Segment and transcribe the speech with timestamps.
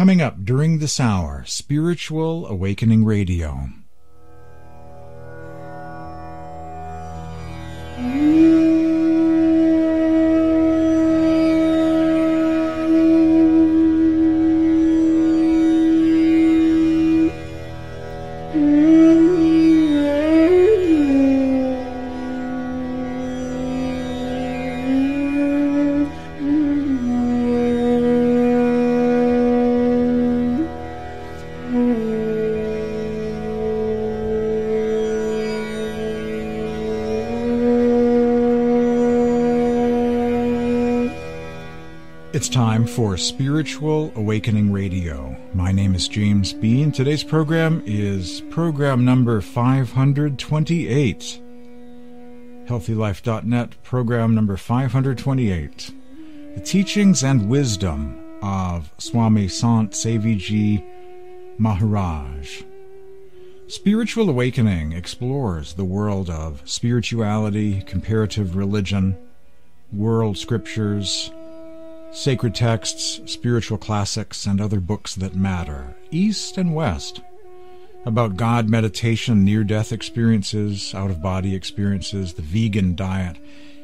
[0.00, 3.68] Coming up during this hour, Spiritual Awakening Radio.
[43.60, 45.36] Spiritual Awakening Radio.
[45.52, 46.90] My name is James Bean.
[46.90, 51.42] Today's program is program number 528.
[52.64, 55.90] HealthyLife.net, program number 528.
[56.54, 60.82] The Teachings and Wisdom of Swami Sant Seviji
[61.58, 62.62] Maharaj.
[63.68, 69.18] Spiritual Awakening explores the world of spirituality, comparative religion,
[69.92, 71.30] world scriptures,
[72.12, 77.20] sacred texts, spiritual classics, and other books that matter, East and West,
[78.04, 83.38] about God, meditation, near death experiences, out of body experiences, the vegan diet,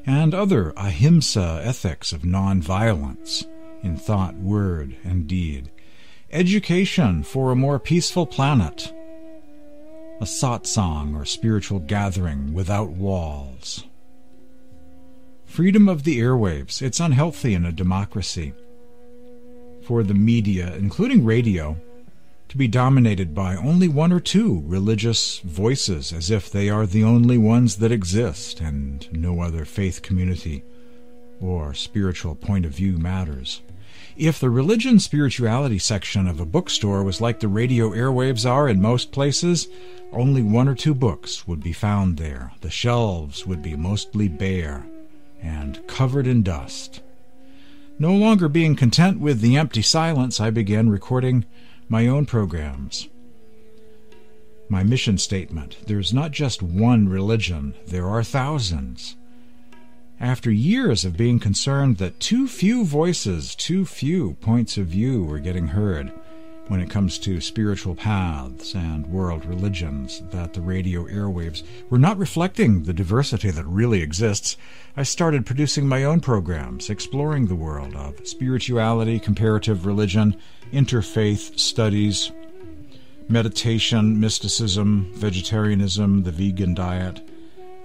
[0.06, 3.44] and other ahimsa ethics of non-violence
[3.82, 5.70] in thought, word, and deed.
[6.32, 8.92] Education for a more peaceful planet.
[10.20, 13.84] A satsang or spiritual gathering without walls.
[15.56, 16.82] Freedom of the airwaves.
[16.82, 18.52] It's unhealthy in a democracy
[19.86, 21.78] for the media, including radio,
[22.50, 27.02] to be dominated by only one or two religious voices, as if they are the
[27.04, 30.62] only ones that exist and no other faith community
[31.40, 33.62] or spiritual point of view matters.
[34.14, 38.82] If the religion spirituality section of a bookstore was like the radio airwaves are in
[38.82, 39.68] most places,
[40.12, 42.52] only one or two books would be found there.
[42.60, 44.84] The shelves would be mostly bare
[45.42, 47.00] and covered in dust.
[47.98, 51.44] No longer being content with the empty silence, I began recording
[51.88, 53.08] my own programs.
[54.68, 59.16] My mission statement there's not just one religion, there are thousands.
[60.18, 65.38] After years of being concerned that too few voices, too few points of view were
[65.38, 66.12] getting heard,
[66.68, 72.18] when it comes to spiritual paths and world religions, that the radio airwaves were not
[72.18, 74.56] reflecting the diversity that really exists,
[74.96, 80.36] I started producing my own programs exploring the world of spirituality, comparative religion,
[80.72, 82.32] interfaith studies,
[83.28, 87.28] meditation, mysticism, vegetarianism, the vegan diet,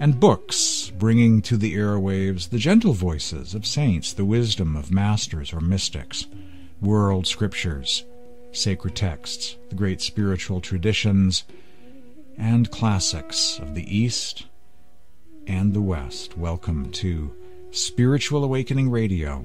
[0.00, 5.52] and books bringing to the airwaves the gentle voices of saints, the wisdom of masters
[5.52, 6.26] or mystics,
[6.80, 8.04] world scriptures
[8.52, 11.44] sacred texts, the great spiritual traditions,
[12.38, 14.46] and classics of the East
[15.46, 16.36] and the West.
[16.36, 17.34] Welcome to
[17.70, 19.44] Spiritual Awakening Radio.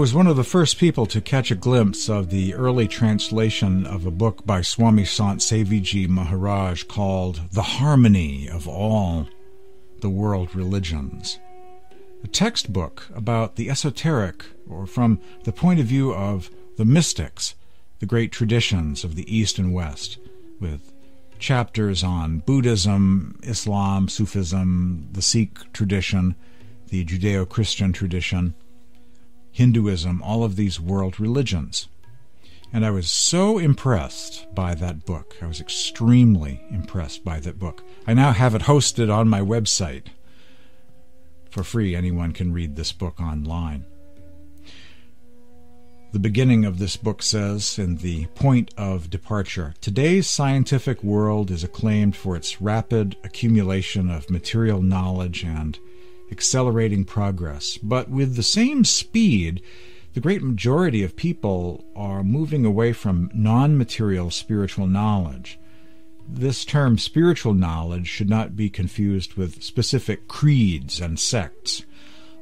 [0.00, 4.06] Was one of the first people to catch a glimpse of the early translation of
[4.06, 9.28] a book by Swami Sant Seviji Maharaj called The Harmony of All
[10.00, 11.38] the World Religions.
[12.24, 17.54] A textbook about the esoteric, or from the point of view of the mystics,
[17.98, 20.16] the great traditions of the East and West,
[20.58, 20.94] with
[21.38, 26.36] chapters on Buddhism, Islam, Sufism, the Sikh tradition,
[26.88, 28.54] the Judeo Christian tradition
[29.52, 31.88] Hinduism, all of these world religions.
[32.72, 35.36] And I was so impressed by that book.
[35.42, 37.82] I was extremely impressed by that book.
[38.06, 40.06] I now have it hosted on my website.
[41.50, 43.86] For free, anyone can read this book online.
[46.12, 51.62] The beginning of this book says, in the point of departure, today's scientific world is
[51.62, 55.78] acclaimed for its rapid accumulation of material knowledge and
[56.30, 57.78] accelerating progress.
[57.78, 59.62] But with the same speed,
[60.12, 65.58] the great majority of people are moving away from non material spiritual knowledge.
[66.28, 71.84] This term spiritual knowledge should not be confused with specific creeds and sects.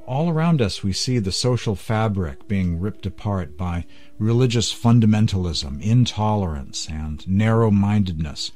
[0.06, 3.84] All around us, we see the social fabric being ripped apart by
[4.18, 8.50] religious fundamentalism, intolerance, and narrow mindedness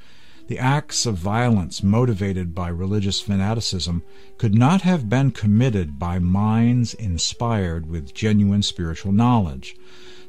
[0.53, 4.03] the acts of violence motivated by religious fanaticism
[4.37, 9.75] could not have been committed by minds inspired with genuine spiritual knowledge.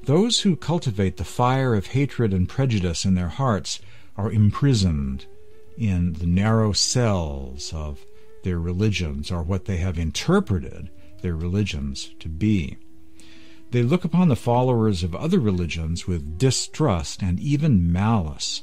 [0.06, 3.82] Those who cultivate the fire of hatred and prejudice in their hearts
[4.16, 5.26] are imprisoned
[5.78, 8.06] in the narrow cells of
[8.46, 10.90] their religions or what they have interpreted
[11.22, 12.78] their religions to be.
[13.72, 18.62] They look upon the followers of other religions with distrust and even malice.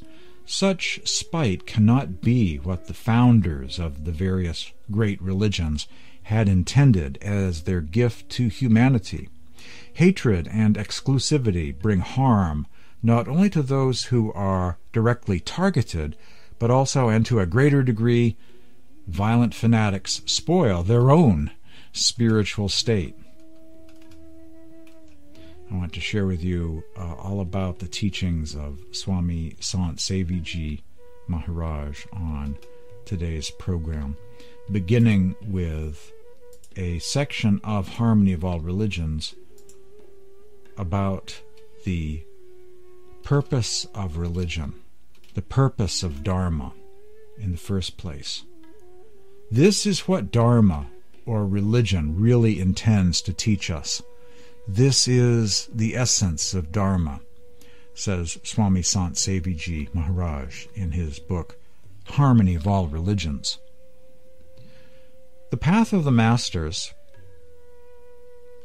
[0.52, 5.86] Such spite cannot be what the founders of the various great religions
[6.24, 9.28] had intended as their gift to humanity.
[9.94, 12.66] Hatred and exclusivity bring harm
[13.00, 16.16] not only to those who are directly targeted,
[16.58, 18.36] but also, and to a greater degree,
[19.06, 21.52] violent fanatics spoil their own
[21.92, 23.14] spiritual state.
[25.70, 30.82] I want to share with you uh, all about the teachings of Swami Sant Seviji
[31.28, 32.58] Maharaj on
[33.04, 34.16] today's program,
[34.72, 36.12] beginning with
[36.76, 39.36] a section of Harmony of All Religions
[40.76, 41.40] about
[41.84, 42.24] the
[43.22, 44.74] purpose of religion,
[45.34, 46.72] the purpose of Dharma
[47.38, 48.42] in the first place.
[49.52, 50.86] This is what Dharma
[51.26, 54.02] or religion really intends to teach us.
[54.72, 57.22] This is the essence of Dharma,
[57.92, 61.58] says Swami Sant Seviji Maharaj in his book
[62.04, 63.58] Harmony of All Religions.
[65.50, 66.94] The path of the masters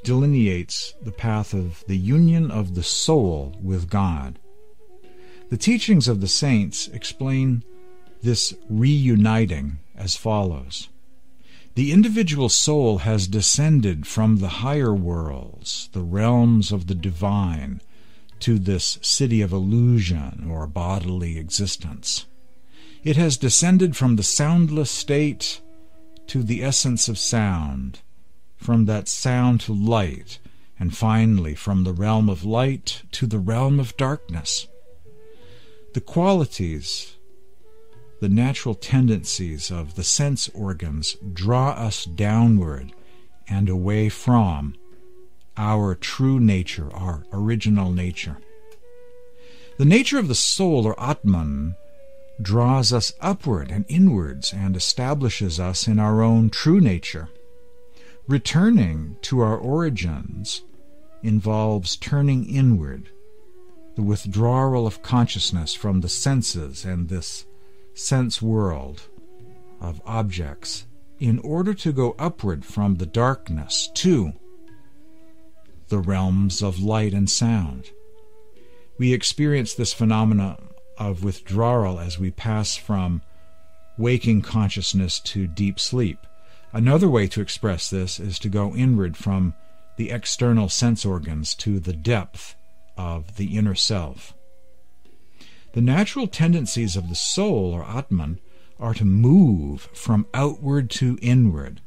[0.03, 4.37] delineates the path of the union of the soul with God.
[5.49, 7.63] The teachings of the saints explain
[8.21, 10.87] this reuniting as follows.
[11.75, 17.81] The individual soul has descended from the higher worlds, the realms of the divine,
[18.39, 22.27] to this city of illusion or bodily existence.
[23.03, 25.59] It has descended from the soundless state
[26.27, 27.99] to the essence of sound,
[28.55, 30.39] from that sound to light,
[30.79, 34.67] and finally from the realm of light to the realm of darkness.
[35.93, 37.14] The qualities
[38.25, 42.91] the natural tendencies of the sense organs draw us downward
[43.47, 44.73] and away from
[45.55, 48.39] our true nature, our original nature.
[49.77, 51.75] The nature of the soul, or Atman,
[52.41, 57.29] draws us upward and inwards and establishes us in our own true nature.
[58.27, 60.63] Returning to our origins
[61.21, 63.09] involves turning inward,
[63.93, 67.45] the withdrawal of consciousness from the senses and this
[67.95, 69.03] sense world
[69.81, 70.85] of objects
[71.19, 74.33] in order to go upward from the darkness to
[75.87, 77.89] the realms of light and sound.
[78.97, 80.57] We experience this phenomena
[80.97, 83.21] of withdrawal as we pass from
[83.97, 86.19] waking consciousness to deep sleep.
[86.73, 89.53] Another way to express this is to go inward from
[89.97, 92.55] the external sense organs to the depth
[92.97, 94.34] of the inner self.
[95.75, 98.39] The natural tendencies of the soul, or Atman,
[98.79, 101.81] are to move from outward to inward.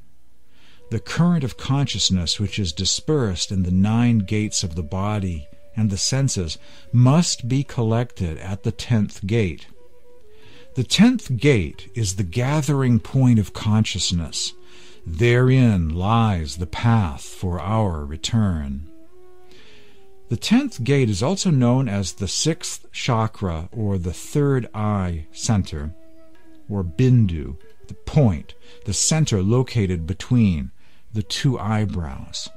[0.91, 5.89] The current of consciousness, which is dispersed in the nine gates of the body and
[5.89, 6.59] the senses,
[6.93, 9.69] must be collected at the tenth gate.
[10.75, 14.53] The tenth gate is the gathering point of consciousness.
[15.07, 18.88] Therein lies the path for our return.
[20.29, 25.95] The tenth gate is also known as the sixth chakra or the third eye center,
[26.69, 27.57] or bindu,
[27.87, 28.55] the point,
[28.85, 30.71] the center located between
[31.13, 32.51] the two eyebrows.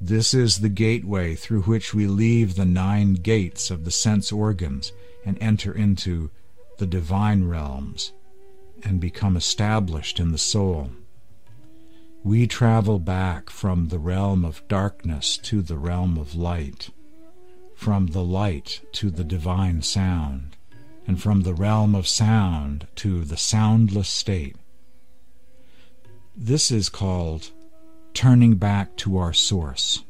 [0.00, 4.92] This is the gateway through which we leave the nine gates of the sense organs
[5.24, 6.30] and enter into
[6.78, 8.12] the divine realms
[8.84, 10.92] and become established in the soul
[12.24, 16.90] we travel back from the realm of darkness to the realm of light,
[17.74, 20.56] from the light to the divine sound,
[21.06, 24.56] and from the realm of sound to the soundless state.
[26.36, 27.50] This is called
[28.14, 30.04] turning back to our source.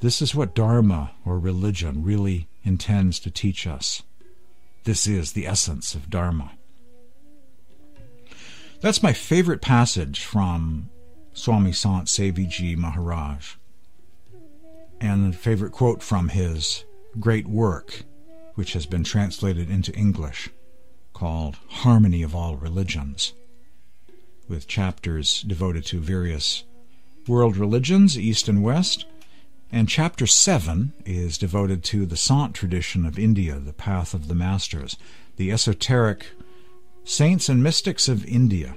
[0.00, 4.02] This is what Dharma or religion really intends to teach us.
[4.84, 6.52] This is the essence of Dharma.
[8.80, 10.88] That's my favorite passage from
[11.34, 13.56] Swami Sant Seviji Maharaj,
[14.98, 16.84] and favorite quote from his
[17.18, 18.04] great work,
[18.54, 20.48] which has been translated into English,
[21.12, 23.34] called Harmony of All Religions,
[24.48, 26.64] with chapters devoted to various
[27.28, 29.04] world religions, East and West.
[29.70, 34.34] And chapter 7 is devoted to the Sant tradition of India, the path of the
[34.34, 34.96] masters.
[35.36, 36.26] the esoteric
[37.10, 38.76] saints and mystics of India.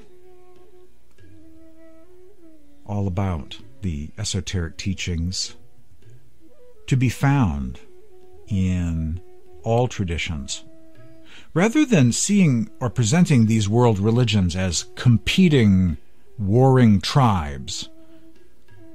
[2.84, 5.56] All about the esoteric teachings
[6.88, 7.80] to be found
[8.48, 9.22] in
[9.62, 10.64] all traditions.
[11.54, 15.98] Rather than seeing or presenting these world religions as competing,
[16.40, 17.88] warring tribes,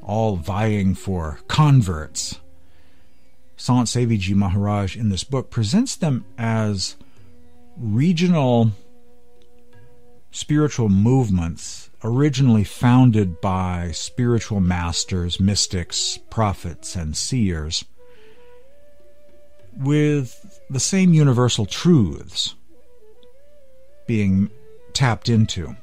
[0.03, 2.41] all vying for converts,
[3.57, 6.97] Sant Seviji Maharaj in this book presents them as
[7.77, 8.73] regional
[10.31, 17.85] spiritual movements originally founded by spiritual masters, mystics, prophets, and seers
[19.77, 22.55] with the same universal truths
[24.07, 24.51] being
[24.93, 25.77] tapped into.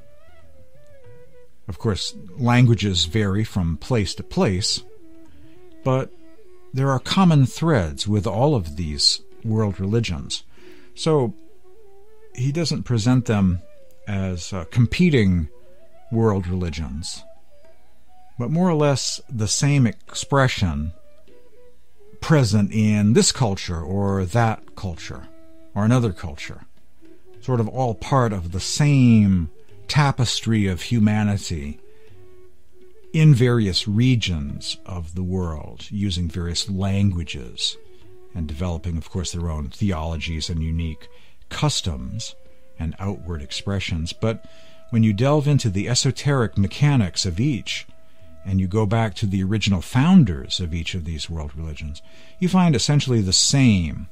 [1.67, 4.83] Of course, languages vary from place to place,
[5.83, 6.11] but
[6.73, 10.43] there are common threads with all of these world religions.
[10.93, 11.33] So
[12.35, 13.61] he doesn't present them
[14.07, 15.50] as uh, competing
[16.12, 17.24] world religions,
[18.38, 20.93] but more or less the same expression
[22.21, 25.27] present in this culture or that culture
[25.74, 26.62] or another culture.
[27.41, 29.50] Sort of all part of the same
[29.88, 31.79] tapestry of humanity
[33.13, 37.77] in various regions of the world, using various languages
[38.33, 41.07] and developing, of course, their own theologies and unique
[41.50, 42.35] customs
[42.79, 44.13] and outward expressions.
[44.13, 44.46] But
[44.89, 47.88] when you delve into the esoteric mechanics of each,
[48.46, 52.01] and you go back to the original founders of each of these world religions,
[52.39, 54.08] you find essentially the same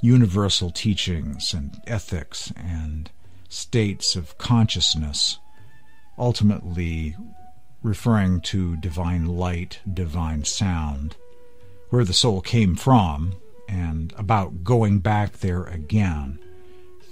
[0.00, 3.10] universal teachings and ethics and
[3.48, 5.38] states of consciousness,
[6.18, 7.16] ultimately
[7.82, 11.16] referring to divine light, divine sound,
[11.90, 13.34] where the soul came from,
[13.68, 16.38] and about going back there again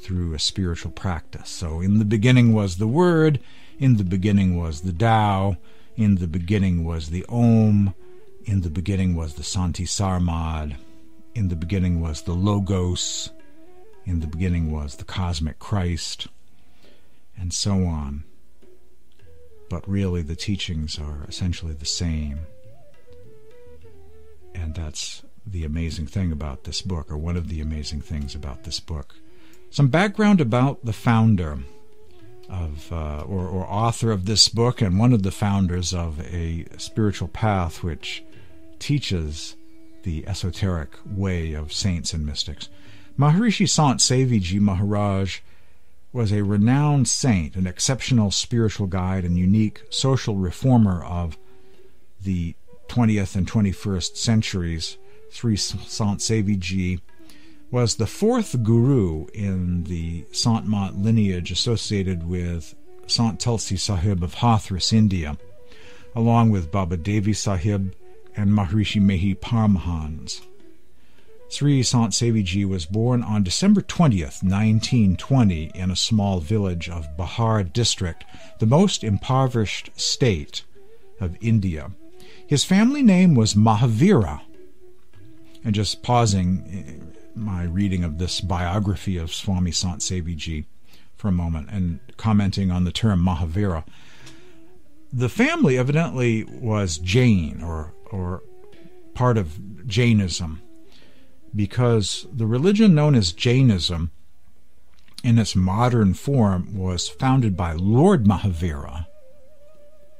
[0.02, 1.48] through a spiritual practice.
[1.48, 3.40] So, in the beginning was the Word,
[3.78, 5.56] in the beginning was the Tao,
[5.96, 7.94] in the beginning was the Om,
[8.44, 10.76] in the beginning was the Santi Sarmad,
[11.34, 13.30] in the beginning was the Logos,
[14.04, 16.28] in the beginning was the cosmic Christ,
[17.38, 18.24] and so on
[19.70, 22.40] but really the teachings are essentially the same.
[24.52, 28.64] And that's the amazing thing about this book, or one of the amazing things about
[28.64, 29.14] this book.
[29.70, 31.60] Some background about the founder
[32.48, 36.66] of, uh, or, or author of this book, and one of the founders of a
[36.76, 38.24] spiritual path which
[38.80, 39.54] teaches
[40.02, 42.68] the esoteric way of saints and mystics.
[43.16, 45.38] Maharishi Sant Seviji Maharaj
[46.12, 51.38] was a renowned saint, an exceptional spiritual guide, and unique social reformer of
[52.20, 52.56] the
[52.88, 54.96] 20th and 21st centuries.
[55.30, 57.00] Sri Sant Seviji
[57.70, 62.74] was the fourth guru in the Sant Mat lineage associated with
[63.06, 65.36] Sant Tulsi Sahib of Hathras, India,
[66.14, 67.94] along with Baba Devi Sahib
[68.36, 70.40] and Maharishi Mehi Paramahans.
[71.48, 77.72] Sri Sant Seviji was born on December 20th, 1920, in a small village of Bihar
[77.72, 78.24] district,
[78.60, 80.62] the most impoverished state
[81.20, 81.90] of India.
[82.46, 84.42] His family name was Mahavira.
[85.64, 90.66] And just pausing eh, my reading of this biography of Swami Sant Seviji
[91.16, 93.84] for a moment and commenting on the term Mahavira.
[95.12, 98.42] The family evidently was Jain or, or
[99.14, 100.62] part of Jainism
[101.54, 104.12] because the religion known as Jainism
[105.22, 109.06] in its modern form was founded by Lord Mahavira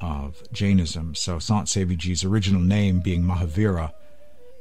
[0.01, 1.15] of Jainism.
[1.15, 3.93] So Sant Seviji's original name being Mahavira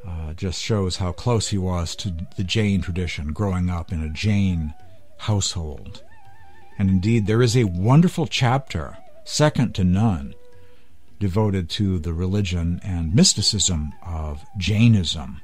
[0.08, 4.10] uh, just shows how close he was to the Jain tradition, growing up in a
[4.10, 4.74] Jain
[5.18, 6.04] household.
[6.78, 10.34] And indeed, there is a wonderful chapter, second to none,
[11.20, 15.42] devoted to the religion and mysticism of Jainism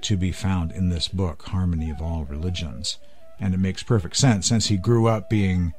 [0.00, 2.98] to be found in this book, Harmony of All Religions.
[3.40, 5.72] And it makes perfect sense since he grew up being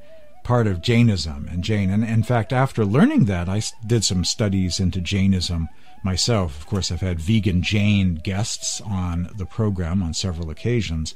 [0.44, 1.90] part of Jainism and Jain.
[1.90, 5.68] And in fact, after learning that, I did some studies into Jainism
[6.04, 6.60] myself.
[6.60, 11.16] Of course, I've had vegan Jain guests on the program on several occasions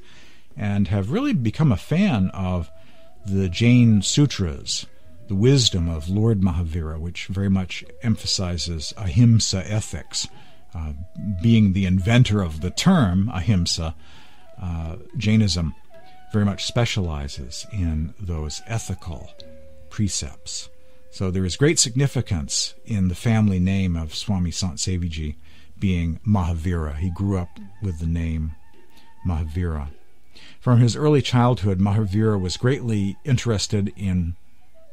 [0.55, 2.69] and have really become a fan of
[3.25, 4.85] the Jain Sutras,
[5.27, 10.27] the wisdom of Lord Mahavira, which very much emphasizes ahimsa ethics
[10.75, 10.93] uh,
[11.41, 13.95] being the inventor of the term ahimsa,
[14.61, 15.75] uh, Jainism
[16.31, 19.31] very much specializes in those ethical
[19.89, 20.69] precepts.
[21.13, 25.35] So there is great significance in the family name of Swami Sant Seviji
[25.77, 26.95] being Mahavira.
[26.97, 28.53] He grew up with the name
[29.23, 29.89] Mahavira.
[30.59, 34.37] From his early childhood, Mahavira was greatly interested in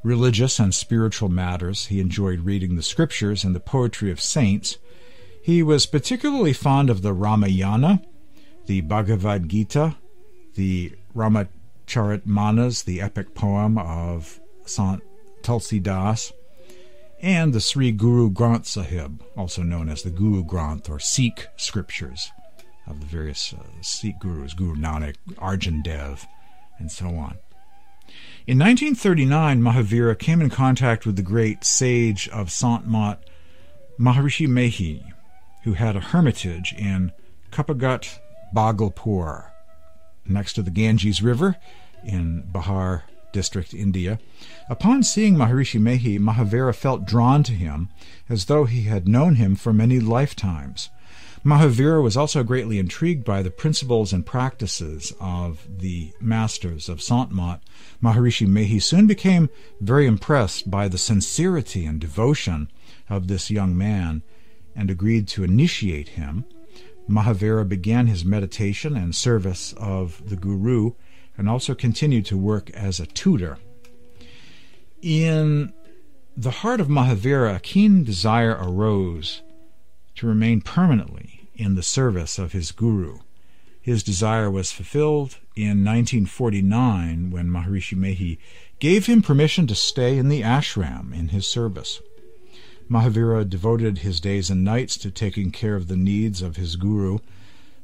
[0.05, 1.87] religious and spiritual matters.
[1.87, 4.77] He enjoyed reading the scriptures and the poetry of saints.
[5.43, 8.03] He was particularly fond of the Ramayana,
[8.67, 9.97] the Bhagavad Gita,
[10.55, 15.03] the Ramacharitmanas, the epic poem of Sant
[15.43, 16.33] Tulsi Das,
[17.21, 22.31] and the Sri Guru Granth Sahib, also known as the Guru Granth or Sikh scriptures
[22.87, 26.27] of the various uh, Sikh gurus, Guru Nanak, Arjan Dev,
[26.79, 27.39] and so on.
[28.47, 33.23] In 1939, Mahavira came in contact with the great sage of Sant Mat,
[33.99, 35.05] Maharishi Mehi,
[35.63, 37.13] who had a hermitage in
[37.53, 38.19] Kuppaghat
[38.55, 39.51] Bhagalpur,
[40.27, 41.57] next to the Ganges River
[42.03, 44.19] in Bihar district, India.
[44.69, 47.89] Upon seeing Maharishi Mehi, Mahavira felt drawn to him
[48.29, 50.91] as though he had known him for many lifetimes.
[51.45, 57.33] Mahavira was also greatly intrigued by the principles and practices of the masters of Sant
[57.33, 57.63] Mat.
[58.03, 59.49] Maharishi Mehi soon became
[59.81, 62.71] very impressed by the sincerity and devotion
[63.09, 64.23] of this young man
[64.77, 66.45] and agreed to initiate him.
[67.09, 70.93] Mahavira began his meditation and service of the Guru
[71.41, 73.57] and also continued to work as a tutor.
[75.01, 75.73] In
[76.37, 79.41] the heart of Mahavira, a keen desire arose
[80.17, 83.21] to remain permanently in the service of his guru.
[83.81, 88.37] His desire was fulfilled in 1949 when Maharishi Mehi
[88.79, 92.03] gave him permission to stay in the ashram in his service.
[92.91, 97.17] Mahavira devoted his days and nights to taking care of the needs of his guru,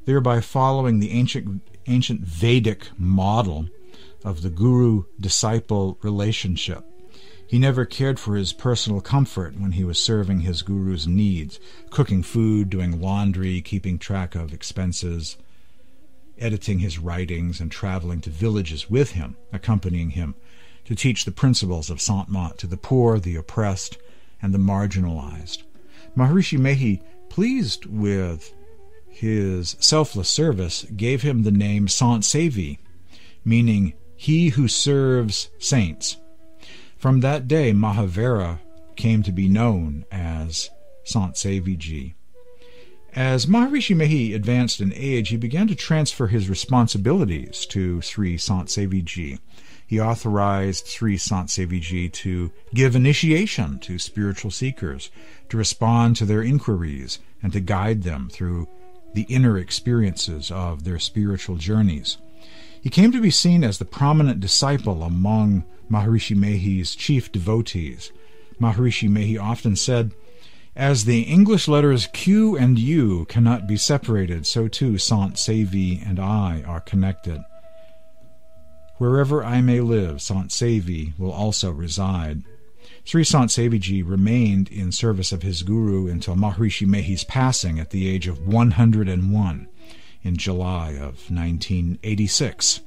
[0.05, 3.69] thereby following the ancient, ancient Vedic model
[4.23, 6.83] of the guru disciple relationship.
[7.47, 12.21] He never cared for his personal comfort when he was serving his guru's needs, cooking
[12.21, 15.37] food, doing laundry, keeping track of expenses,
[16.37, 20.35] editing his writings, and traveling to villages with him, accompanying him
[20.83, 23.97] to teach the principles of Sant Mat to the poor, the oppressed,
[24.41, 25.63] and the marginalized.
[26.17, 28.53] Maharishi Mehi, pleased with
[29.17, 32.77] his selfless service, gave him the name Sant Sevi,
[33.43, 36.17] meaning he who serves saints.
[36.97, 38.59] From that day, Mahavira
[38.95, 40.69] came to be known as
[41.03, 42.13] Sant Seviji.
[43.13, 48.67] As Maharishi Mehi advanced in age, he began to transfer his responsibilities to Sri Sant
[48.67, 49.39] Seviji.
[49.87, 55.09] He authorized Sri Sant Seviji to give initiation to spiritual seekers,
[55.49, 58.67] to respond to their inquiries, and to guide them through
[59.13, 62.17] the inner experiences of their spiritual journeys.
[62.81, 68.11] He came to be seen as the prominent disciple among Maharishi Mehi's chief devotees.
[68.61, 70.13] Maharishi Mehi often said,
[70.75, 76.19] As the English letters Q and U cannot be separated, so too Sant Sevi and
[76.19, 77.41] I are connected.
[78.97, 82.43] Wherever I may live, Sant Sevi will also reside.
[83.07, 88.05] Sri Sant Seviji remained in service of his guru until Maharishi Mehi's passing at the
[88.05, 89.67] age of 101
[90.23, 92.81] in July of 1986.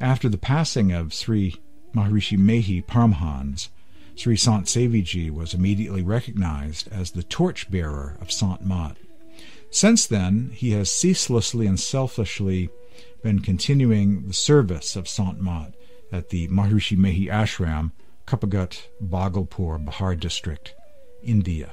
[0.00, 1.56] After the passing of Sri
[1.92, 3.70] Maharishi Mehi Paramhans,
[4.14, 8.98] Sri Sant Seviji was immediately recognized as the torchbearer of Sant Mat.
[9.68, 12.70] Since then, he has ceaselessly and selfishly
[13.24, 15.74] been continuing the service of Sant Mat
[16.12, 17.90] at the Maharishi Mehi Ashram,
[18.30, 20.76] Kuppaghat, Bhagalpur, Bihar district,
[21.20, 21.72] India.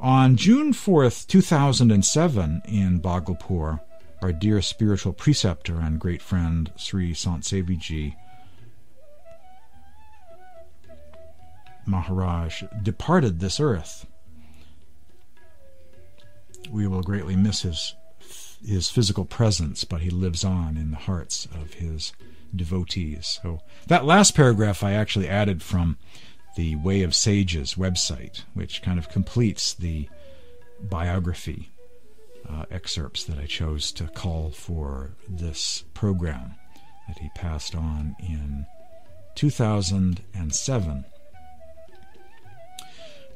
[0.00, 3.78] On June 4th, 2007, in Bhagalpur,
[4.22, 8.14] our dear spiritual preceptor and great friend Sri Sant Seviji
[11.84, 14.06] Maharaj departed this earth.
[16.70, 17.94] We will greatly miss his
[18.66, 22.12] his physical presence, but he lives on in the hearts of his
[22.54, 23.38] devotees.
[23.42, 25.98] So that last paragraph I actually added from
[26.56, 30.08] the Way of Sages website, which kind of completes the
[30.80, 31.70] biography
[32.48, 36.54] uh, excerpts that I chose to call for this program
[37.06, 38.66] that he passed on in
[39.34, 41.04] 2007.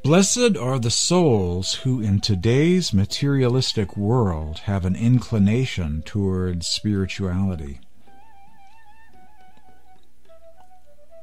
[0.03, 7.79] Blessed are the souls who in today's materialistic world have an inclination towards spirituality.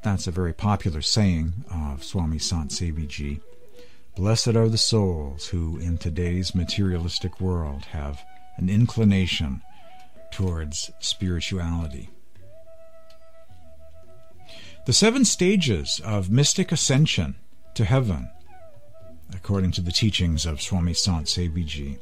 [0.02, 3.42] That's a very popular saying of Swami Sant Seviji.
[4.16, 8.22] Blessed are the souls who in today's materialistic world have
[8.58, 9.62] an inclination
[10.32, 12.10] towards spirituality.
[14.86, 17.36] The seven stages of mystic ascension
[17.76, 18.30] to heaven
[19.34, 22.00] according to the teachings of Swami Sant Seviji.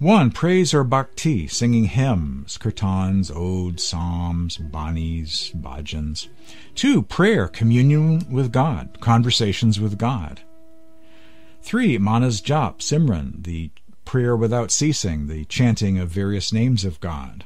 [0.00, 0.30] 1.
[0.30, 6.28] Praise or bhakti, singing hymns, kirtans, odes, psalms, banis, bhajans.
[6.76, 7.02] 2.
[7.02, 10.42] Prayer, communion with God, conversations with God.
[11.62, 11.98] 3.
[11.98, 13.72] Manas Jap, Simran, the
[14.04, 17.44] prayer without ceasing, the chanting of various names of God.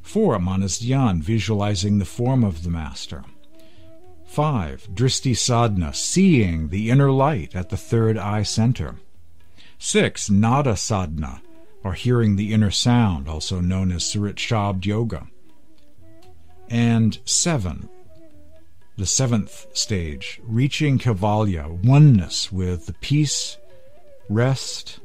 [0.00, 0.38] 4.
[0.38, 3.22] Manas Dhyan, visualizing the form of the Master.
[4.24, 4.88] 5.
[4.94, 8.96] Drishti Sadhana, seeing the inner light at the third eye center.
[9.78, 10.30] 6.
[10.30, 11.42] Nada Sadhana,
[11.86, 15.28] or hearing the inner sound, also known as Surat Shabd Yoga.
[16.68, 17.88] And seven,
[18.96, 23.56] the seventh stage, reaching Kaivalya, oneness with the peace,
[24.28, 24.98] rest,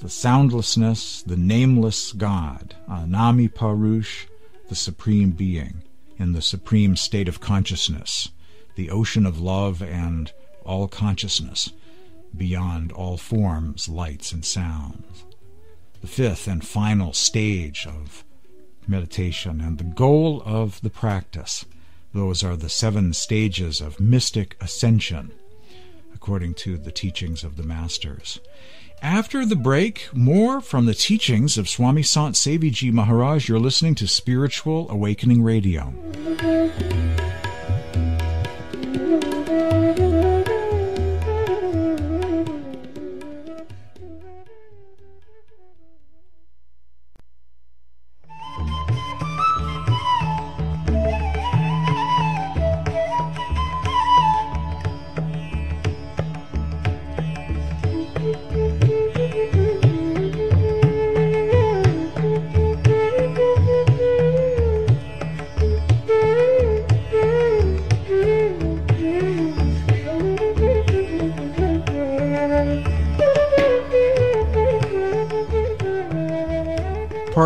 [0.00, 4.26] the soundlessness, the nameless God, Anami Purush,
[4.68, 5.84] the Supreme Being,
[6.18, 8.28] in the supreme state of consciousness,
[8.74, 10.34] the ocean of love and
[10.66, 11.70] all consciousness,
[12.36, 15.24] beyond all forms, lights, and sounds
[16.00, 18.24] the fifth and final stage of
[18.86, 21.64] meditation and the goal of the practice.
[22.12, 25.32] Those are the seven stages of mystic ascension,
[26.14, 28.40] according to the teachings of the masters.
[29.02, 33.48] After the break, more from the teachings of Swami Sant Seviji Maharaj.
[33.48, 35.94] You're listening to Spiritual Awakening Radio.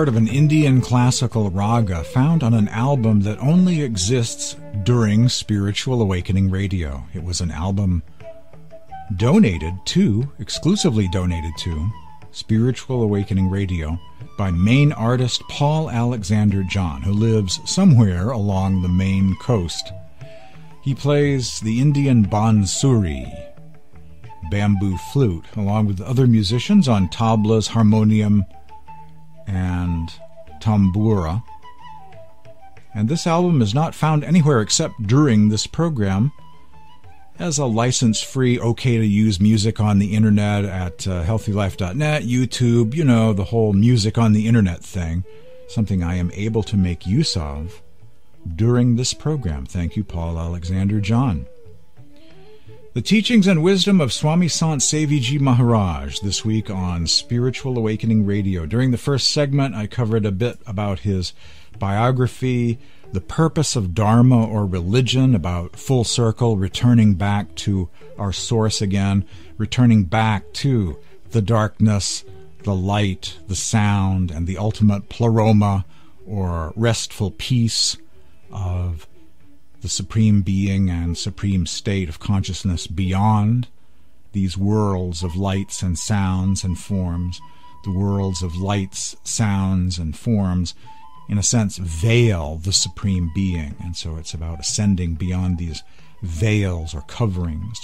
[0.04, 6.02] Part of an Indian classical raga found on an album that only exists during Spiritual
[6.02, 7.06] Awakening Radio.
[7.14, 8.02] It was an album
[9.16, 11.90] donated to, exclusively donated to,
[12.32, 13.98] Spiritual Awakening Radio
[14.36, 19.90] by Maine artist Paul Alexander John, who lives somewhere along the Maine coast.
[20.82, 23.24] He plays the Indian bansuri,
[24.50, 28.44] bamboo flute, along with other musicians on tablas, harmonium,
[29.46, 30.08] and
[30.60, 31.42] Tambura.
[32.94, 36.32] And this album is not found anywhere except during this program
[37.38, 42.94] as a license free, okay to use music on the internet at uh, healthylife.net, YouTube,
[42.94, 45.24] you know, the whole music on the internet thing.
[45.68, 47.82] Something I am able to make use of
[48.54, 49.66] during this program.
[49.66, 51.46] Thank you, Paul Alexander John.
[52.94, 58.66] The teachings and wisdom of Swami Sant Seviji Maharaj this week on Spiritual Awakening Radio.
[58.66, 61.32] During the first segment, I covered a bit about his
[61.76, 62.78] biography,
[63.12, 69.24] the purpose of Dharma or religion, about full circle, returning back to our source again,
[69.58, 70.96] returning back to
[71.32, 72.22] the darkness,
[72.62, 75.84] the light, the sound, and the ultimate pleroma
[76.28, 77.96] or restful peace
[78.52, 79.08] of
[79.84, 83.68] the supreme being and supreme state of consciousness beyond
[84.32, 87.38] these worlds of lights and sounds and forms,
[87.84, 90.74] the worlds of lights, sounds, and forms,
[91.28, 93.76] in a sense, veil the supreme being.
[93.84, 95.82] And so it's about ascending beyond these
[96.22, 97.78] veils or coverings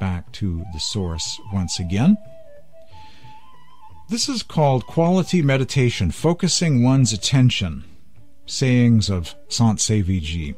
[0.00, 2.16] back to the source once again.
[4.08, 7.84] This is called quality meditation, focusing one's attention.
[8.46, 10.54] Sayings of Sant Seviji.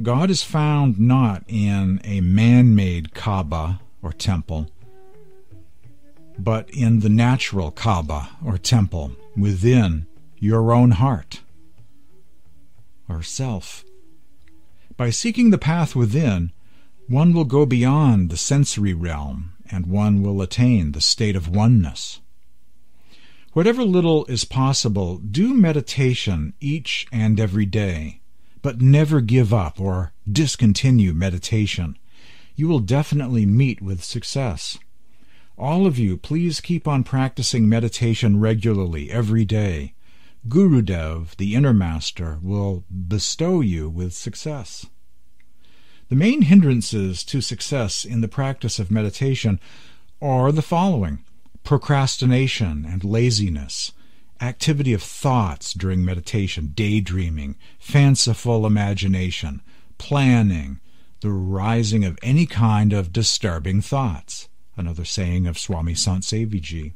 [0.00, 4.70] God is found not in a man made Kaaba or temple,
[6.38, 10.06] but in the natural Kaaba or temple within
[10.38, 11.40] your own heart
[13.08, 13.84] or self.
[14.96, 16.52] By seeking the path within,
[17.08, 22.20] one will go beyond the sensory realm and one will attain the state of oneness.
[23.52, 28.17] Whatever little is possible, do meditation each and every day
[28.62, 31.98] but never give up or discontinue meditation.
[32.56, 34.78] You will definitely meet with success.
[35.56, 39.94] All of you, please keep on practicing meditation regularly every day.
[40.48, 44.86] Gurudev, the inner master, will bestow you with success.
[46.08, 49.60] The main hindrances to success in the practice of meditation
[50.22, 51.24] are the following
[51.64, 53.92] procrastination and laziness,
[54.40, 59.62] activity of thoughts during meditation, daydreaming, fanciful imagination,
[59.98, 60.80] planning,
[61.20, 64.48] the rising of any kind of disturbing thoughts.
[64.76, 66.92] Another saying of Swami Sant Seviji.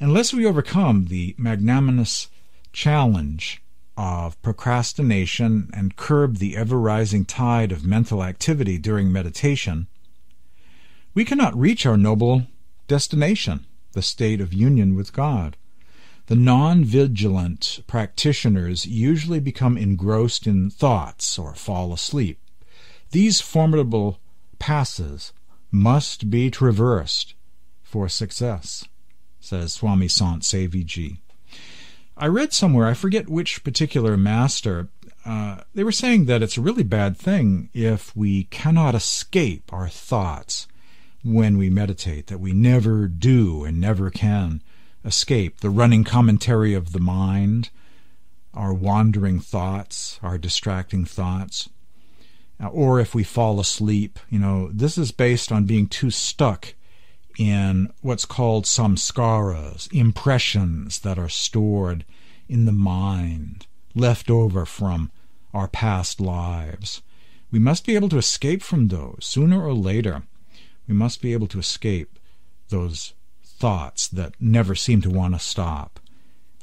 [0.00, 2.28] Unless we overcome the magnanimous
[2.72, 3.62] challenge
[3.96, 9.86] of procrastination and curb the ever rising tide of mental activity during meditation,
[11.14, 12.48] we cannot reach our noble
[12.88, 15.56] destination, the state of union with God.
[16.26, 22.38] The non vigilant practitioners usually become engrossed in thoughts or fall asleep.
[23.10, 24.18] These formidable
[24.58, 25.32] passes
[25.70, 27.34] must be traversed
[27.82, 28.86] for success,
[29.38, 31.18] says Swami Sant Seviji.
[32.16, 34.88] I read somewhere, I forget which particular master,
[35.26, 39.88] uh, they were saying that it's a really bad thing if we cannot escape our
[39.88, 40.68] thoughts
[41.22, 44.62] when we meditate, that we never do and never can
[45.04, 47.70] escape the running commentary of the mind,
[48.54, 51.68] our wandering thoughts, our distracting thoughts.
[52.62, 56.74] Uh, or if we fall asleep, you know, this is based on being too stuck
[57.38, 62.04] in what's called samskaras, impressions that are stored
[62.48, 65.10] in the mind, left over from
[65.52, 67.02] our past lives.
[67.50, 70.22] We must be able to escape from those sooner or later.
[70.86, 72.18] We must be able to escape
[72.68, 73.14] those
[73.58, 76.00] thoughts that never seem to want to stop.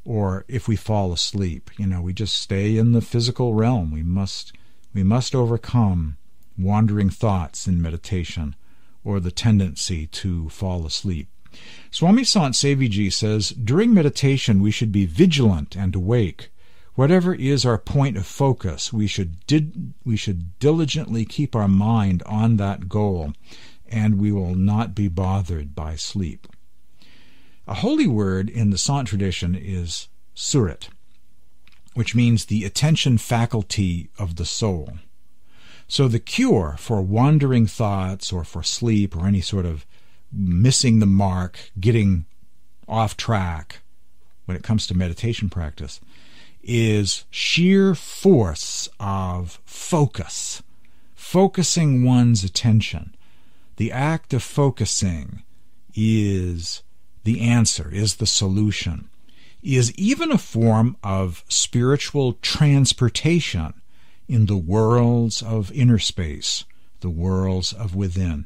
[0.04, 3.92] Or if we fall asleep, you know, we just stay in the physical realm.
[3.92, 4.54] We must
[4.94, 6.18] we must overcome
[6.58, 8.56] wandering thoughts in meditation
[9.04, 11.28] or the tendency to fall asleep.
[11.90, 16.50] Swami Sant Seviji says, during meditation we should be vigilant and awake.
[16.96, 19.38] Whatever is our point of focus, we should,
[20.06, 23.34] we should diligently keep our mind on that goal,
[23.88, 26.48] and we will not be bothered by sleep.
[27.72, 30.90] A holy word in the Sant tradition is surat,
[31.94, 34.96] which means the attention faculty of the soul.
[35.88, 39.86] So the cure for wandering thoughts or for sleep or any sort of
[40.34, 42.26] missing the mark, getting
[42.90, 43.80] off track
[44.44, 46.02] when it comes to meditation practice
[46.62, 50.62] is sheer force of focus,
[51.16, 53.16] focusing one's attention.
[53.78, 55.44] The act of focusing
[55.96, 56.84] is
[57.24, 59.10] the answer, is the solution,
[59.62, 63.74] is even a form of spiritual transportation
[64.28, 66.64] in the worlds of inner space,
[67.02, 68.46] the worlds of within.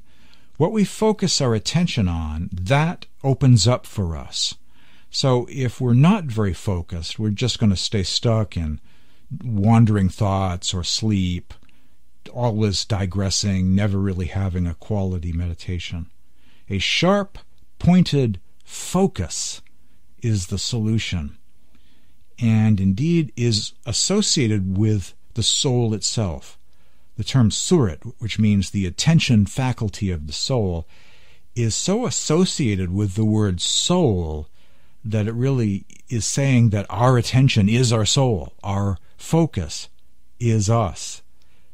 [0.57, 4.55] What we focus our attention on, that opens up for us.
[5.09, 8.79] So if we're not very focused, we're just going to stay stuck in
[9.43, 11.53] wandering thoughts or sleep,
[12.33, 16.07] always digressing, never really having a quality meditation.
[16.69, 17.37] A sharp,
[17.79, 19.61] pointed focus
[20.21, 21.37] is the solution,
[22.37, 26.57] and indeed is associated with the soul itself.
[27.15, 30.85] The term surat, which means the attention faculty of the soul,
[31.55, 34.49] is so associated with the word soul
[35.05, 39.87] that it really is saying that our attention is our soul, our focus
[40.39, 41.21] is us.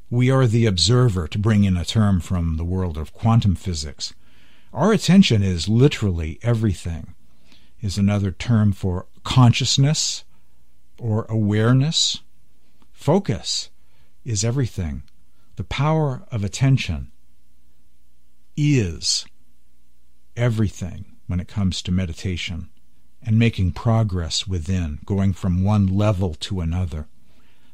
[0.10, 4.14] We are the observer, to bring in a term from the world of quantum physics.
[4.74, 7.14] Our attention is literally everything,
[7.82, 10.24] is another term for consciousness
[10.98, 12.20] or awareness.
[12.94, 13.70] Focus
[14.24, 15.04] is everything.
[15.58, 17.12] The power of attention
[18.56, 19.26] is
[20.38, 22.70] everything when it comes to meditation
[23.22, 27.08] and making progress within, going from one level to another.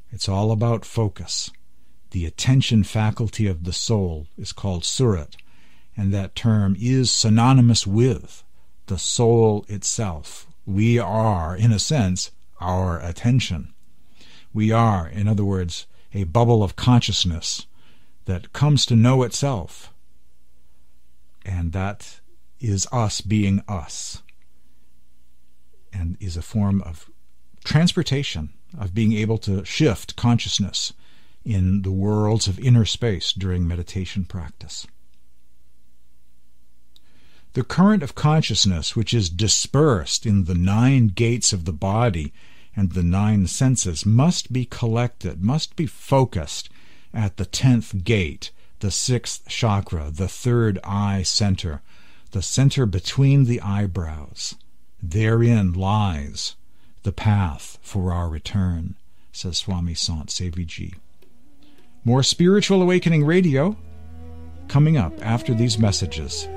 [0.09, 1.51] It's all about focus.
[2.11, 5.35] The attention faculty of the soul is called surat,
[5.97, 8.43] and that term is synonymous with
[8.85, 10.45] the soul itself.
[10.65, 12.31] We are, in a sense,
[12.61, 13.73] our attention.
[14.53, 17.65] We are, in other words, a bubble of consciousness
[18.25, 19.91] that comes to know itself.
[21.43, 22.19] And that
[22.59, 24.21] is us being us,
[25.93, 27.09] and is a form of
[27.63, 30.93] transportation, of being able to shift consciousness
[31.45, 34.85] in the worlds of inner space during meditation practice.
[37.57, 42.31] The current of consciousness, which is dispersed in the nine gates of the body,
[42.75, 46.69] and the nine senses must be collected, must be focused
[47.15, 51.81] at the tenth gate, the sixth chakra, the third eye center,
[52.29, 54.53] the center between the eyebrows.
[55.01, 56.55] Therein lies
[57.01, 58.93] the path for our return,
[59.31, 60.93] says Swami Sant Seviji.
[62.03, 63.77] More Spiritual Awakening Radio
[64.67, 66.47] coming up after these messages.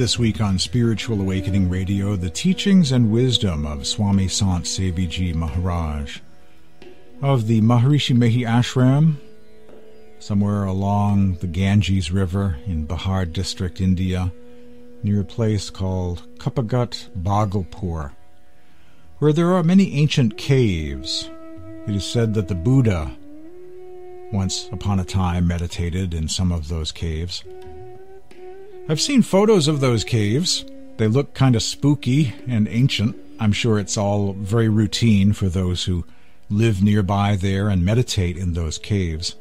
[0.00, 6.20] This week on Spiritual Awakening Radio the teachings and wisdom of Swami Sant Seviji Maharaj
[7.20, 9.16] of the Maharishi Mehi Ashram,
[10.18, 14.32] somewhere along the Ganges River in Bihar district, India,
[15.02, 18.12] near a place called Kuppaghat Bhagalpur,
[19.18, 21.30] where there are many ancient caves.
[21.86, 23.14] It is said that the Buddha
[24.32, 27.44] once upon a time meditated in some of those caves.
[28.90, 30.64] I've seen photos of those caves.
[30.96, 33.14] They look kind of spooky and ancient.
[33.38, 36.04] I'm sure it's all very routine for those who
[36.50, 39.36] live nearby there and meditate in those caves.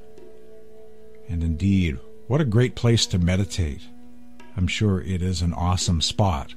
[1.28, 3.82] And indeed, what a great place to meditate.
[4.56, 6.54] I'm sure it is an awesome spot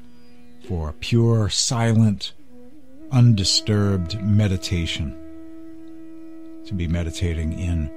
[0.68, 2.34] for pure, silent,
[3.10, 5.16] undisturbed meditation.
[6.66, 7.90] To be meditating in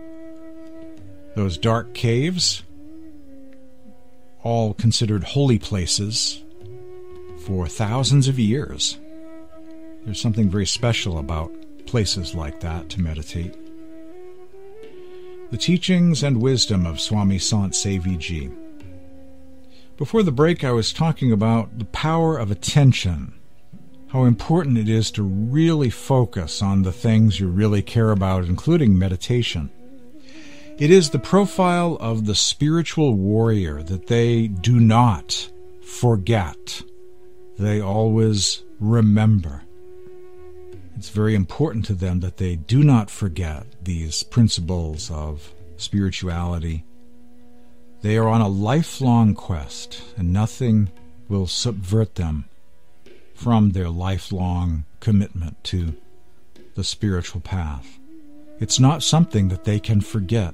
[1.35, 2.63] those dark caves
[4.45, 6.43] all considered holy places
[7.39, 8.99] for thousands of years.
[10.03, 11.51] There's something very special about
[11.87, 13.55] places like that to meditate.
[15.49, 18.51] The teachings and wisdom of Swami Sant Sevi Ji.
[19.97, 23.33] Before the break, I was talking about the power of attention,
[24.09, 28.97] how important it is to really focus on the things you really care about, including
[28.97, 29.71] meditation.
[30.77, 35.49] It is the profile of the spiritual warrior that they do not
[35.81, 36.81] forget.
[37.57, 39.61] They always remember.
[40.97, 46.83] It's very important to them that they do not forget these principles of spirituality.
[48.01, 50.91] They are on a lifelong quest, and nothing
[51.29, 52.49] will subvert them
[53.33, 55.95] from their lifelong commitment to
[56.75, 57.97] the spiritual path.
[58.59, 60.53] It's not something that they can forget.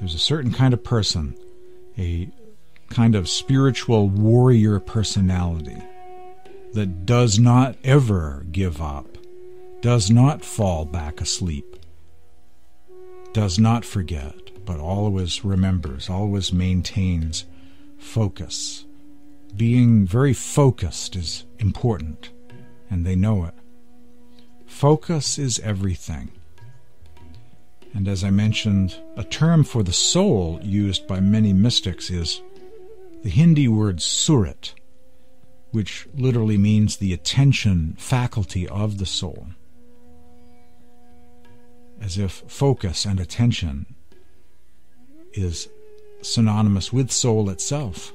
[0.00, 1.36] There's a certain kind of person,
[1.98, 2.30] a
[2.88, 5.76] kind of spiritual warrior personality
[6.72, 9.18] that does not ever give up,
[9.82, 11.76] does not fall back asleep,
[13.34, 17.44] does not forget, but always remembers, always maintains
[17.98, 18.86] focus.
[19.54, 22.30] Being very focused is important,
[22.88, 23.54] and they know it.
[24.64, 26.30] Focus is everything.
[27.92, 32.40] And as I mentioned, a term for the soul used by many mystics is
[33.22, 34.74] the Hindi word surat,
[35.72, 39.48] which literally means the attention faculty of the soul.
[42.00, 43.86] As if focus and attention
[45.32, 45.68] is
[46.22, 48.12] synonymous with soul itself.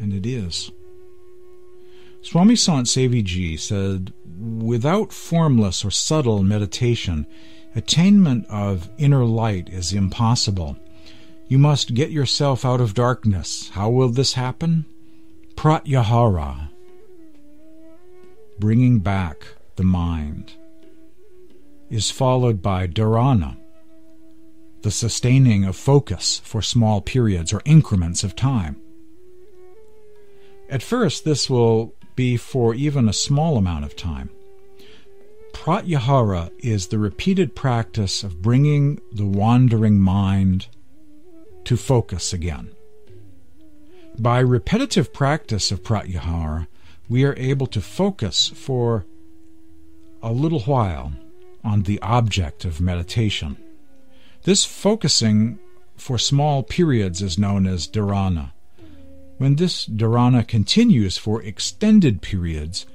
[0.00, 0.70] And it is.
[2.22, 7.26] Swami Sant Sevi Ji said, without formless or subtle meditation,
[7.74, 10.76] Attainment of inner light is impossible.
[11.48, 13.70] You must get yourself out of darkness.
[13.70, 14.84] How will this happen?
[15.54, 16.68] Pratyahara,
[18.58, 20.52] bringing back the mind,
[21.88, 23.56] is followed by dharana,
[24.82, 28.76] the sustaining of focus for small periods or increments of time.
[30.68, 34.30] At first, this will be for even a small amount of time.
[35.52, 40.66] Pratyahara is the repeated practice of bringing the wandering mind
[41.64, 42.70] to focus again.
[44.18, 46.66] By repetitive practice of Pratyahara,
[47.08, 49.04] we are able to focus for
[50.22, 51.12] a little while
[51.64, 53.56] on the object of meditation.
[54.42, 55.58] This focusing
[55.96, 58.52] for small periods is known as dharana.
[59.38, 62.86] When this dharana continues for extended periods,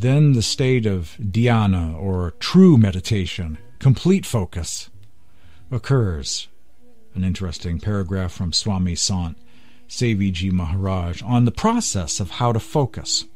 [0.00, 4.88] then the state of dhyana, or true meditation, complete focus,
[5.70, 6.48] occurs.
[7.14, 9.36] An interesting paragraph from Swami Sant
[9.90, 13.26] Seviji Maharaj on the process of how to focus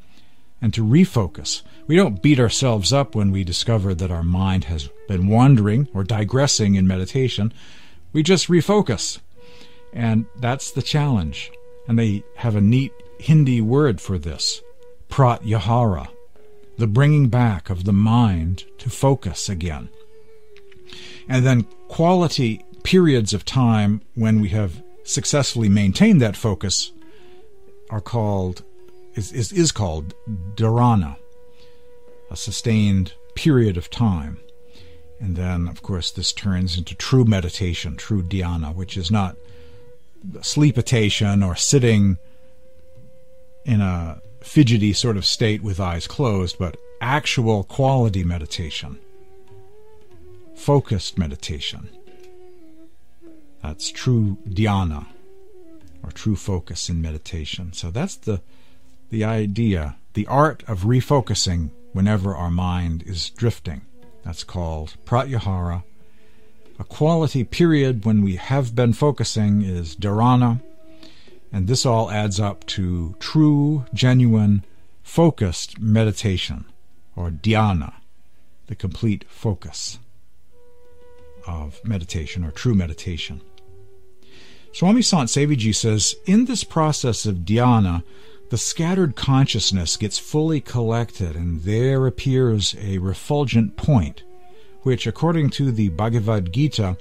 [0.63, 1.61] and to refocus.
[1.87, 6.03] We don't beat ourselves up when we discover that our mind has been wandering or
[6.03, 7.53] digressing in meditation.
[8.15, 9.19] We just refocus.
[9.93, 11.53] And that's the challenge.
[11.89, 14.63] And they have a neat Hindi word for this
[15.11, 16.09] pratyahara
[16.77, 19.89] the bringing back of the mind to focus again.
[21.29, 26.93] And then quality periods of time when we have successfully maintained that focus
[27.91, 28.63] are called
[29.15, 30.15] is, is, is called
[30.57, 31.17] dharana,
[32.31, 34.39] a sustained period of time.
[35.21, 39.37] And then, of course, this turns into true meditation, true dhyana, which is not
[40.43, 42.19] sleepitation or sitting
[43.65, 48.99] in a fidgety sort of state with eyes closed, but actual quality meditation,
[50.55, 51.89] focused meditation.
[53.63, 55.07] That's true dhyana,
[56.03, 57.73] or true focus in meditation.
[57.73, 58.43] So that's the
[59.11, 63.83] the idea, the art of refocusing whenever our mind is drifting.
[64.25, 65.85] That's called pratyahara.
[66.79, 70.61] A quality period when we have been focusing is dharana,
[71.55, 74.65] and this all adds up to true, genuine,
[75.05, 76.65] focused meditation,
[77.15, 77.95] or dhyana,
[78.67, 80.01] the complete focus
[81.47, 83.41] of meditation or true meditation.
[84.73, 88.03] Swami Sant Seviji says, in this process of dhyana,
[88.51, 94.25] the scattered consciousness gets fully collected, and there appears a refulgent point,
[94.83, 96.97] which, according to the Bhagavad Gita,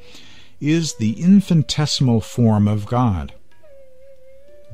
[0.62, 3.34] is the infinitesimal form of God.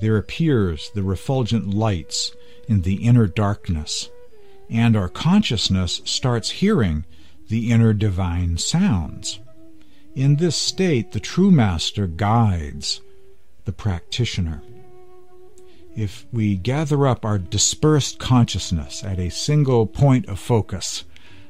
[0.01, 2.31] There appears the refulgent lights
[2.67, 4.09] in the inner darkness,
[4.69, 7.05] and our consciousness starts hearing
[7.49, 9.39] the inner divine sounds.
[10.15, 13.01] In this state, the true master guides
[13.65, 14.61] the practitioner.
[15.95, 21.03] If we gather up our dispersed consciousness at a single point of focus,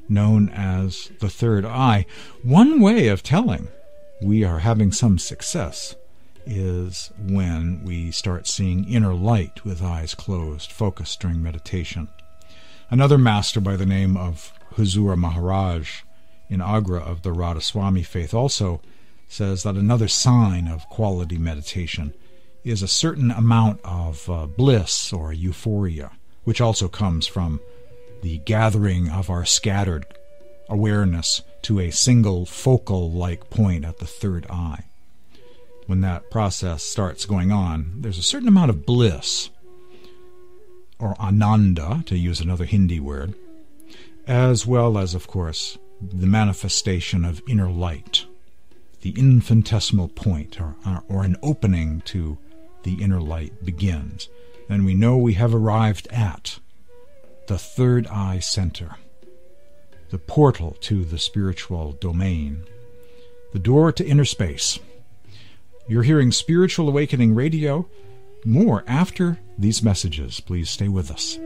[0.07, 2.05] known as the third eye,
[2.41, 3.67] one way of telling
[4.21, 5.95] we are having some success
[6.49, 12.09] is when we start seeing inner light with eyes closed, focused during meditation.
[12.89, 16.01] Another master by the name of Huzur Maharaj
[16.49, 18.81] in Agra of the Radhaswami faith also
[19.27, 22.13] says that another sign of quality meditation
[22.63, 26.11] is a certain amount of uh, bliss or euphoria,
[26.43, 27.59] which also comes from
[28.23, 30.05] the gathering of our scattered
[30.67, 34.83] awareness to a single focal like point at the third eye.
[35.89, 39.49] When that process starts going on, there's a certain amount of bliss,
[40.99, 43.33] or ananda, to use another Hindi word,
[44.27, 48.27] as well as, of course, the manifestation of inner light,
[49.01, 50.75] the infinitesimal point, or,
[51.07, 52.37] or an opening to
[52.83, 54.29] the inner light begins.
[54.69, 56.59] And we know we have arrived at
[57.47, 58.97] the third eye center,
[60.11, 62.65] the portal to the spiritual domain,
[63.53, 64.77] the door to inner space.
[65.89, 67.89] You're hearing Spiritual Awakening Radio.
[68.45, 70.39] More after these messages.
[70.39, 71.39] Please stay with us.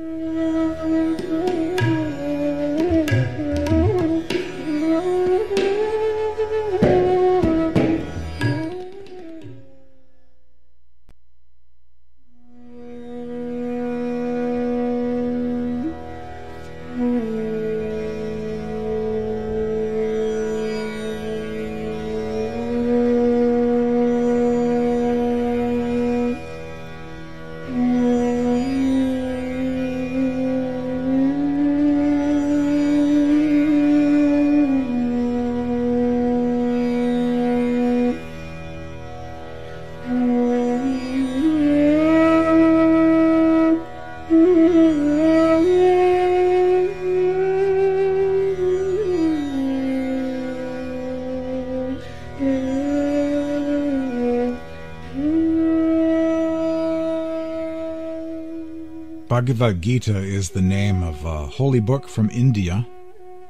[59.27, 62.85] Bhagavad Gita is the name of a holy book from India.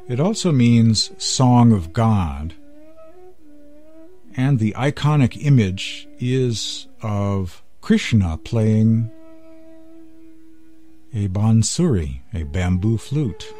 [0.07, 2.53] It also means Song of God.
[4.36, 9.11] And the iconic image is of Krishna playing
[11.13, 13.51] a bansuri, a bamboo flute.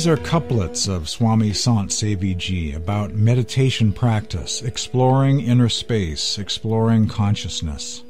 [0.00, 8.02] These are couplets of Swami Sant Seviji about meditation practice, exploring inner space, exploring consciousness.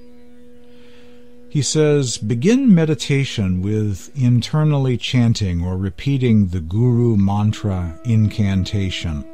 [1.49, 9.25] He says, begin meditation with internally chanting or repeating the Guru mantra incantation,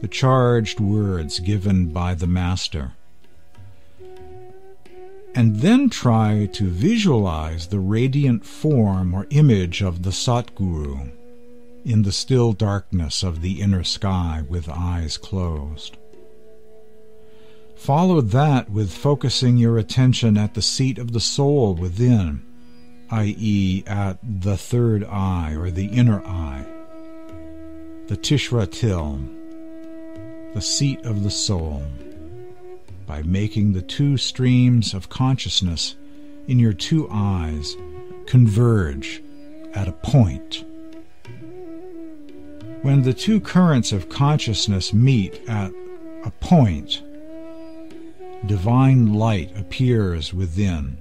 [0.00, 2.94] the charged words given by the Master.
[5.36, 11.12] And then try to visualize the radiant form or image of the Satguru
[11.86, 15.96] in the still darkness of the inner sky with eyes closed.
[17.76, 22.42] Follow that with focusing your attention at the seat of the soul within,
[23.10, 26.66] i.e., at the third eye or the inner eye,
[28.08, 29.20] the Tishra Til,
[30.54, 31.84] the seat of the soul,
[33.06, 35.94] by making the two streams of consciousness
[36.48, 37.76] in your two eyes
[38.26, 39.22] converge
[39.72, 40.64] at a point
[42.82, 45.72] when the two currents of consciousness meet at
[46.24, 47.02] a point,
[48.46, 50.98] divine light appears within.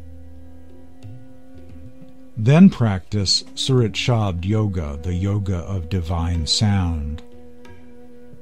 [2.37, 7.23] Then practice Surat Shabd Yoga, the yoga of divine sound.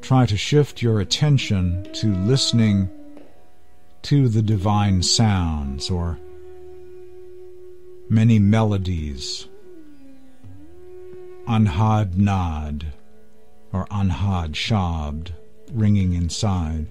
[0.02, 2.90] Try to shift your attention to listening
[4.04, 6.20] to the divine sounds or
[8.10, 9.48] many melodies.
[11.48, 12.94] Anhad Nad
[13.74, 15.34] or Anhad Shabd
[15.74, 16.88] ringing inside.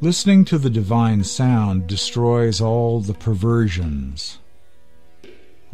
[0.00, 4.38] Listening to the divine sound destroys all the perversions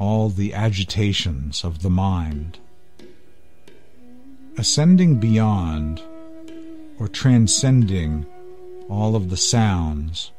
[0.00, 2.58] all the agitations of the mind.
[4.56, 6.02] Ascending beyond
[6.98, 8.24] or transcending
[8.88, 10.32] all of the sounds,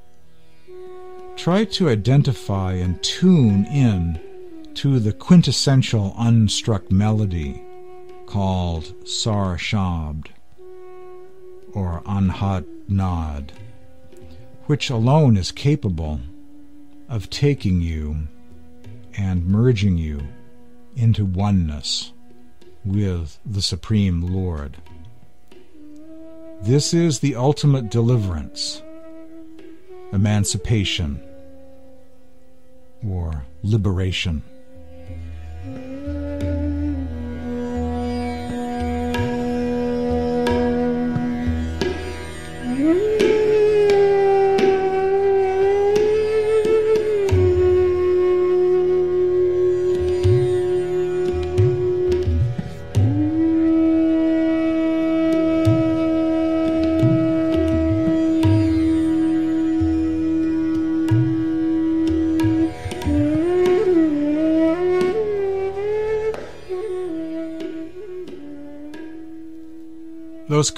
[1.36, 4.20] try to identify and tune in
[4.74, 7.64] to the quintessential unstruck melody
[8.32, 10.28] called Sar Shabd
[11.74, 13.52] or Anhat Nad,
[14.68, 16.22] which alone is capable
[17.10, 18.30] of taking you
[19.18, 20.22] and merging you
[20.96, 22.14] into oneness
[22.86, 24.78] with the Supreme Lord.
[26.62, 28.82] This is the ultimate deliverance,
[30.14, 31.22] emancipation,
[33.06, 34.42] or liberation.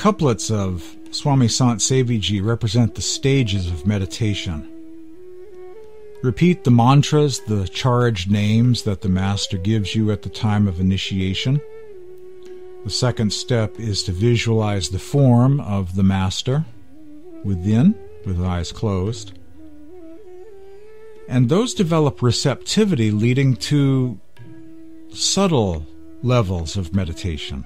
[0.04, 4.68] Couplets of Swami Sant Seviji represent the stages of meditation.
[6.22, 10.82] Repeat the mantras, the charged names that the Master gives you at the time of
[10.82, 11.62] initiation.
[12.84, 16.66] The second step is to visualize the form of the Master
[17.46, 17.96] within,
[18.26, 19.32] with eyes closed.
[21.30, 24.20] And those develop receptivity, leading to
[25.14, 25.88] subtle
[26.22, 27.66] levels of meditation.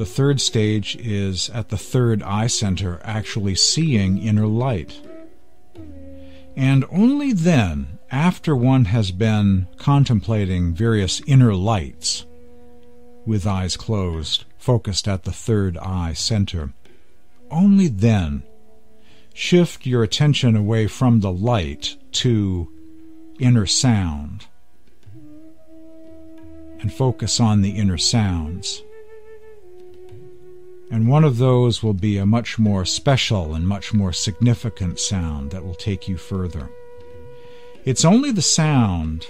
[0.00, 4.98] The third stage is at the third eye center, actually seeing inner light.
[6.56, 12.24] And only then, after one has been contemplating various inner lights,
[13.26, 16.72] with eyes closed, focused at the third eye center,
[17.50, 18.42] only then
[19.34, 22.72] shift your attention away from the light to
[23.38, 24.46] inner sound
[26.80, 28.82] and focus on the inner sounds
[30.90, 35.52] and one of those will be a much more special and much more significant sound
[35.52, 36.68] that will take you further.
[37.84, 39.28] It's only the sound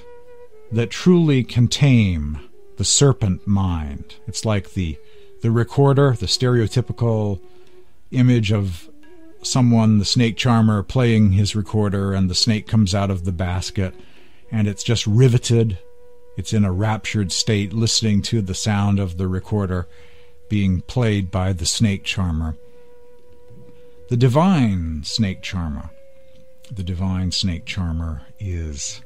[0.73, 4.17] that truly can tame the serpent mind.
[4.27, 4.99] It's like the
[5.43, 7.41] the recorder, the stereotypical
[8.11, 8.91] image of
[9.43, 13.95] someone, the snake charmer, playing his recorder, and the snake comes out of the basket,
[14.51, 15.79] and it's just riveted.
[16.37, 19.89] It's in a raptured state, listening to the sound of the recorder
[20.51, 22.57] being played by the snake charmer.
[24.11, 25.91] The divine snake charmer.
[26.71, 29.01] The divine snake charmer is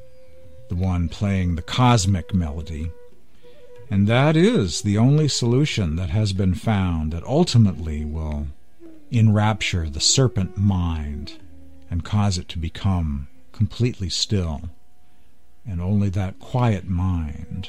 [0.70, 2.90] the one playing the cosmic melody.
[3.90, 8.46] And that is the only solution that has been found that ultimately will
[9.10, 11.34] enrapture the serpent mind
[11.90, 14.62] and cause it to become completely still.
[15.66, 17.68] And only that quiet mind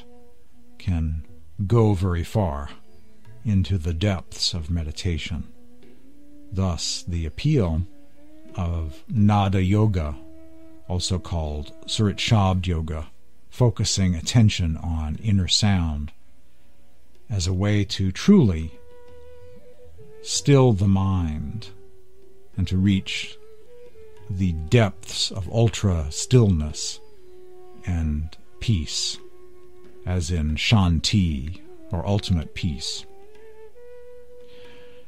[0.77, 1.25] can
[1.67, 2.69] go very far
[3.45, 5.47] into the depths of meditation.
[6.51, 7.83] Thus, the appeal
[8.55, 10.15] of Nada Yoga,
[10.87, 13.07] also called Surat Shabd Yoga,
[13.49, 16.11] focusing attention on inner sound
[17.29, 18.71] as a way to truly
[20.21, 21.69] still the mind
[22.57, 23.37] and to reach
[24.29, 26.99] the depths of ultra stillness
[27.85, 29.17] and peace,
[30.05, 33.05] as in Shanti or ultimate peace.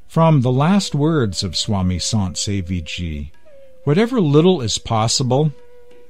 [0.08, 3.32] From the last words of Swami Sant Seviji,
[3.84, 5.52] whatever little is possible,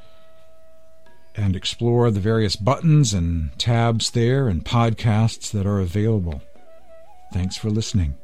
[1.34, 6.42] and explore the various buttons and tabs there and podcasts that are available.
[7.32, 8.14] Thanks for listening.